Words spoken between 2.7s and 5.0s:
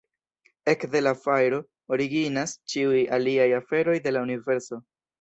ĉiuj aliaj aferoj de la universo.